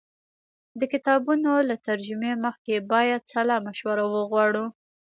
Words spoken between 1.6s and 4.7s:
له ترجمې مخکې باید سلا مشوره وغواړو.